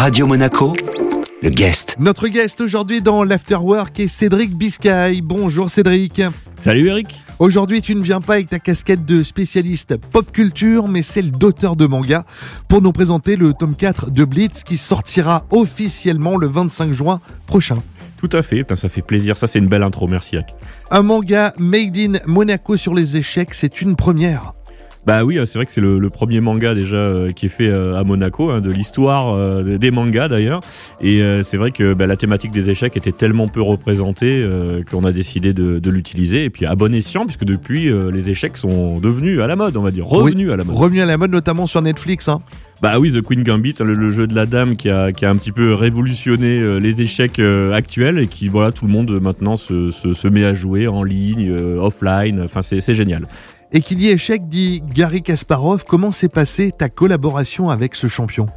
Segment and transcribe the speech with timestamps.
[0.00, 0.72] Radio Monaco,
[1.42, 1.96] le guest.
[2.00, 5.20] Notre guest aujourd'hui dans l'Afterwork est Cédric Biscay.
[5.22, 6.22] Bonjour Cédric.
[6.58, 7.22] Salut Eric.
[7.38, 11.76] Aujourd'hui, tu ne viens pas avec ta casquette de spécialiste pop culture, mais celle d'auteur
[11.76, 12.24] de manga,
[12.66, 17.82] pour nous présenter le tome 4 de Blitz qui sortira officiellement le 25 juin prochain.
[18.16, 19.36] Tout à fait, Putain, ça fait plaisir.
[19.36, 20.08] Ça, c'est une belle intro.
[20.08, 20.46] Merci Eric.
[20.90, 24.54] Un manga made in Monaco sur les échecs, c'est une première.
[25.06, 27.68] Bah oui, c'est vrai que c'est le, le premier manga déjà euh, qui est fait
[27.68, 30.60] euh, à Monaco, hein, de l'histoire euh, des mangas d'ailleurs.
[31.00, 34.82] Et euh, c'est vrai que bah, la thématique des échecs était tellement peu représentée euh,
[34.82, 36.44] qu'on a décidé de, de l'utiliser.
[36.44, 39.76] Et puis à bon escient, puisque depuis euh, les échecs sont devenus à la mode,
[39.78, 40.76] on va dire, revenus à la mode.
[40.76, 42.28] Revenu à la mode, notamment sur Netflix.
[42.28, 42.40] Hein.
[42.82, 45.30] Bah oui, The Queen Gambit, le, le jeu de la dame qui a, qui a
[45.30, 49.10] un petit peu révolutionné euh, les échecs euh, actuels et qui, voilà, tout le monde
[49.10, 52.42] euh, maintenant se, se, se met à jouer en ligne, euh, offline.
[52.42, 53.26] Enfin, c'est génial.
[53.72, 55.84] Et qui dit échec dit Gary Kasparov.
[55.84, 58.48] Comment s'est passée ta collaboration avec ce champion?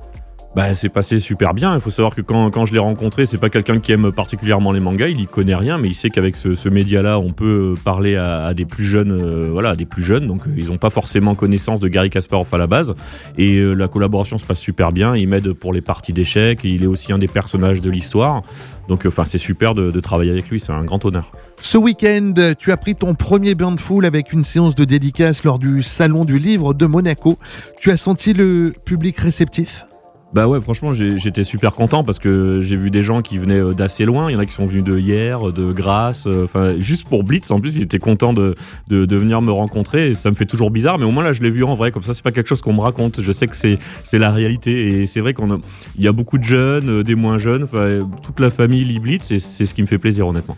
[0.55, 1.73] Bah, c'est passé super bien.
[1.73, 4.79] Il faut savoir que quand, je l'ai rencontré, c'est pas quelqu'un qui aime particulièrement les
[4.79, 5.07] mangas.
[5.07, 8.65] Il y connaît rien, mais il sait qu'avec ce, média-là, on peut parler à, des
[8.65, 10.27] plus jeunes, euh, voilà, des plus jeunes.
[10.27, 12.93] Donc, euh, ils n'ont pas forcément connaissance de Gary Kasparov à la base.
[13.35, 15.15] Et euh, la collaboration se passe super bien.
[15.15, 16.59] Il m'aide pour les parties d'échecs.
[16.63, 18.43] Il est aussi un des personnages de l'histoire.
[18.89, 20.59] Donc, enfin, c'est super de, de travailler avec lui.
[20.59, 21.31] C'est un grand honneur.
[21.61, 25.45] Ce week-end, tu as pris ton premier bain de foule avec une séance de dédicace
[25.45, 27.39] lors du Salon du Livre de Monaco.
[27.79, 29.85] Tu as senti le public réceptif?
[30.33, 33.73] Bah ouais, franchement, j'étais super content parce que j'ai vu des gens qui venaient euh,
[33.73, 34.31] d'assez loin.
[34.31, 37.23] Il y en a qui sont venus de hier, de Grasse, euh, enfin juste pour
[37.23, 37.51] Blitz.
[37.51, 38.55] En plus, ils étaient contents de,
[38.87, 40.15] de, de venir me rencontrer.
[40.15, 41.91] Ça me fait toujours bizarre, mais au moins là, je l'ai vu en vrai.
[41.91, 43.21] Comme ça, c'est pas quelque chose qu'on me raconte.
[43.21, 45.01] Je sais que c'est c'est la réalité.
[45.03, 45.59] Et c'est vrai qu'on a-
[45.99, 47.67] il y a beaucoup de jeunes, euh, des moins jeunes.
[47.75, 49.29] Euh, toute la famille lit Blitz.
[49.29, 50.57] Et c'est ce qui me fait plaisir, honnêtement.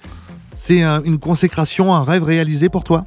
[0.55, 3.03] C'est un- une consécration, un rêve réalisé pour toi?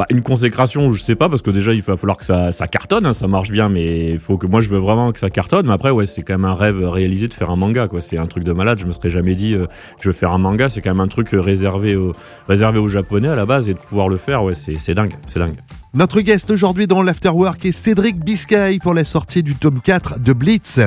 [0.00, 2.66] Bah, une consécration, je sais pas, parce que déjà, il va falloir que ça, ça
[2.66, 5.28] cartonne, hein, ça marche bien, mais il faut que moi, je veux vraiment que ça
[5.28, 5.66] cartonne.
[5.66, 8.00] Mais après, ouais, c'est quand même un rêve réalisé de faire un manga, quoi.
[8.00, 8.78] C'est un truc de malade.
[8.78, 9.66] Je me serais jamais dit, euh,
[10.00, 10.70] je veux faire un manga.
[10.70, 12.14] C'est quand même un truc réservé, aux,
[12.48, 15.12] réservé aux Japonais à la base, et de pouvoir le faire, ouais, c'est c'est dingue,
[15.26, 15.58] c'est dingue.
[15.92, 20.32] Notre guest aujourd'hui dans l'Afterwork est Cédric Biscay pour la sortie du tome 4 de
[20.32, 20.80] Blitz.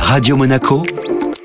[0.00, 0.82] Radio Monaco,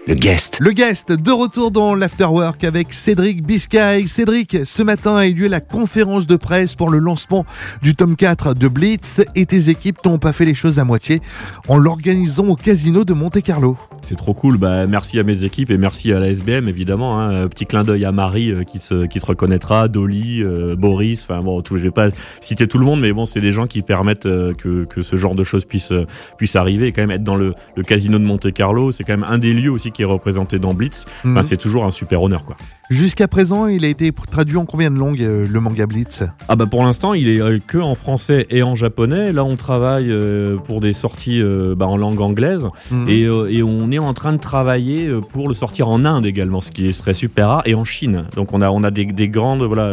[0.08, 0.58] le guest.
[0.60, 4.08] Le guest de retour dans l'Afterwork avec Cédric Biscay.
[4.08, 7.46] Cédric, ce matin a eu lieu la conférence de presse pour le lancement
[7.84, 11.22] du tome 4 de Blitz et tes équipes n'ont pas fait les choses à moitié
[11.68, 13.78] en l'organisant au casino de Monte-Carlo.
[14.02, 14.58] C'est trop cool.
[14.58, 17.20] Bah, merci à mes équipes et merci à la SBM évidemment.
[17.20, 17.44] Hein.
[17.44, 21.28] Un petit clin d'œil à Marie euh, qui se qui se reconnaîtra, Dolly, euh, Boris.
[21.30, 22.08] Enfin bon, tout, je vais pas
[22.42, 25.16] citer tout le monde, mais bon, c'est des gens qui permettent euh, que que ce
[25.16, 26.08] genre de choses puisse euh,
[26.38, 26.88] puisse arriver.
[26.88, 29.38] Et quand même être dans le, le casino de Monte Carlo, c'est quand même un
[29.38, 31.06] des lieux aussi qui est représenté dans Blitz.
[31.19, 31.44] Enfin, Mhm.
[31.44, 32.56] c'est toujours un super honneur quoi.
[32.91, 36.57] Jusqu'à présent, il a été traduit en combien de langues euh, le manga Blitz Ah
[36.57, 39.31] bah pour l'instant il est euh, que en français et en japonais.
[39.31, 41.41] Là on travaille euh, pour des sorties
[41.78, 42.68] bah, en langue anglaise.
[42.91, 43.07] Mhm.
[43.07, 46.72] Et, et on est en train de travailler pour le sortir en Inde également, ce
[46.72, 48.25] qui serait super rare, et en Chine.
[48.35, 49.90] Donc on a, on a des, des grandes, voilà,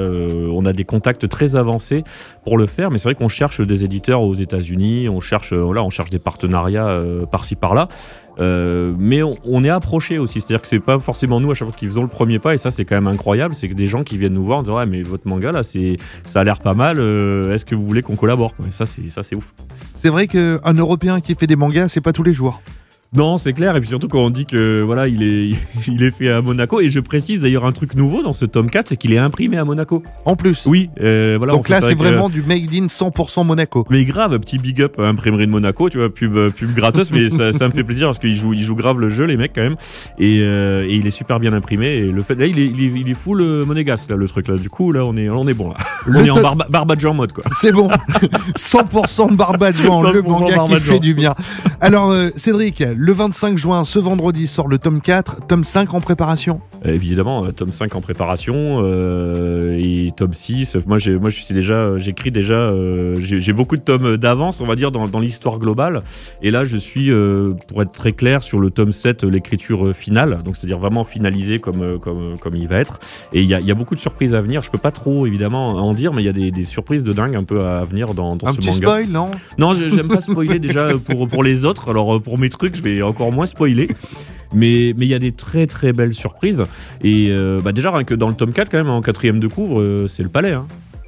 [0.53, 2.03] on a des contacts très avancés
[2.43, 2.91] pour le faire.
[2.91, 6.19] Mais c'est vrai qu'on cherche des éditeurs aux États-Unis, on cherche, voilà, on cherche des
[6.19, 7.87] partenariats par-ci par-là.
[8.41, 11.77] Mais on, on est approché aussi, c'est-à-dire que c'est pas forcément nous à chaque fois
[11.79, 14.05] qui faisons le premier pas, et ça c'est quand même incroyable, c'est que des gens
[14.05, 16.61] qui viennent nous voir en disant ouais mais votre manga là c'est ça a l'air
[16.61, 19.53] pas mal, euh, est-ce que vous voulez qu'on collabore c'est ça c'est ouf.
[19.95, 22.63] C'est vrai qu'un Européen qui fait des mangas, c'est pas tous les jours.
[23.17, 23.75] Non, c'est clair.
[23.75, 25.57] Et puis surtout quand on dit que voilà, il est,
[25.89, 26.81] il est fait à Monaco.
[26.81, 29.57] Et je précise d'ailleurs un truc nouveau dans ce tome 4, c'est qu'il est imprimé
[29.57, 30.03] à Monaco.
[30.27, 30.67] En plus.
[30.67, 31.55] Oui, euh, voilà.
[31.55, 33.87] Donc là, c'est avec, euh, vraiment du made in 100% Monaco.
[33.89, 37.11] Mais grave, petit big up à Imprimerie de Monaco, tu vois, pub, euh, pub gratos,
[37.11, 39.39] mais ça, ça me fait plaisir parce qu'ils jouent, ils jouent grave le jeu, les
[39.39, 39.77] mecs, quand même.
[40.19, 41.87] Et, euh, et il est super bien imprimé.
[41.89, 44.49] Et le fait, là, il est, il est, il est full monégasque, là, le truc,
[44.49, 44.57] là.
[44.57, 45.77] Du coup, là, on est, on est bon, là.
[46.05, 47.45] Le on est en barba, Barbadjan mode, quoi.
[47.53, 47.89] C'est bon.
[48.57, 51.35] 100% Barbadjan, le 100% manga qui fait du bien.
[51.81, 56.61] Alors, Cédric, le 25 juin, ce vendredi, sort le tome 4, tome 5 en préparation.
[56.85, 60.77] Euh, évidemment, euh, tome 5 en préparation euh, et tome 6.
[60.85, 64.61] Moi, j'ai, moi, je suis déjà, j'écris déjà, euh, j'ai, j'ai beaucoup de tomes d'avance,
[64.61, 66.03] on va dire, dans, dans l'histoire globale.
[66.43, 69.95] Et là, je suis, euh, pour être très clair, sur le tome 7, euh, l'écriture
[69.95, 70.43] finale.
[70.45, 72.99] Donc, c'est-à-dire vraiment finalisé comme, comme, comme il va être.
[73.33, 74.61] Et il y a, y a beaucoup de surprises à venir.
[74.63, 77.13] Je peux pas trop, évidemment, en dire, mais il y a des, des surprises de
[77.13, 78.81] dingue un peu à venir dans, dans Un ce petit manga.
[78.89, 79.31] spoil, non?
[79.57, 81.91] Non, j'aime pas spoiler déjà pour, pour les autres.
[81.91, 83.89] Alors pour mes trucs, je vais encore moins spoiler.
[84.55, 86.65] Mais mais il y a des très très belles surprises.
[87.03, 89.47] Et euh, bah déjà rien que dans le tome 4 quand même en quatrième de
[89.47, 90.53] couvre, euh, c'est le palais.
[90.53, 90.67] hein.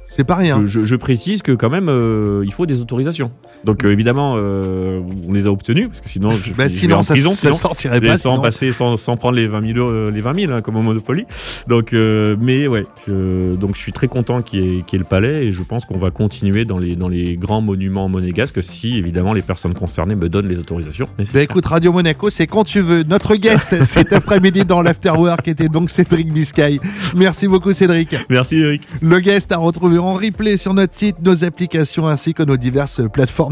[0.09, 0.63] C'est pas rien.
[0.65, 3.31] Je précise que quand même euh, il faut des autorisations.
[3.63, 7.03] Donc euh, évidemment, euh, on les a obtenus parce que sinon, je, Bah, sinon, en
[7.03, 7.31] ça, prison.
[7.31, 7.53] ça sinon.
[7.55, 8.17] sortirait pas.
[8.17, 8.41] sans sinon.
[8.41, 11.25] passer, sans, sans prendre les 20 000, euh, les 20 000 hein, comme au Monopoly.
[11.67, 15.03] Donc, euh, mais ouais, je, donc je suis très content qu'il y, y ait le
[15.03, 18.97] palais et je pense qu'on va continuer dans les, dans les grands monuments monégasques si
[18.97, 21.05] évidemment les personnes concernées me donnent les autorisations.
[21.33, 23.03] Bah écoute, Radio Monaco, c'est quand tu veux.
[23.03, 26.79] Notre guest cet après-midi dans l'Afterwork était donc Cédric Biscay.
[27.15, 28.15] Merci beaucoup Cédric.
[28.29, 28.81] Merci Eric.
[29.01, 33.01] Le guest à retrouver en replay sur notre site, nos applications ainsi que nos diverses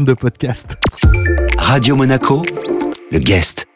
[0.00, 0.76] plateformes de podcast.
[1.58, 2.42] Radio Monaco,
[3.10, 3.69] le guest.